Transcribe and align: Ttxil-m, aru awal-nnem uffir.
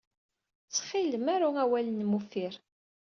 Ttxil-m, 0.63 1.25
aru 1.33 1.49
awal-nnem 1.63 2.15
uffir. 2.17 2.53